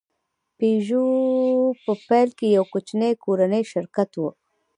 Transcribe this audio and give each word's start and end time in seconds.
پيژو 0.57 1.05
په 1.83 1.91
پیل 2.07 2.29
کې 2.39 2.47
یو 2.57 2.63
کوچنی 2.73 3.11
کورنی 3.23 3.63
شرکت 3.71 4.11
و. 4.17 4.21